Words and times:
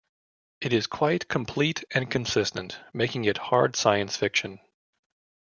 It 0.61 0.73
is 0.73 0.87
quite 0.87 1.27
complete 1.27 1.83
and 1.91 2.09
consistent, 2.09 2.79
making 2.91 3.25
it 3.25 3.37
hard 3.37 3.75
science 3.75 4.17
fiction. 4.17 4.59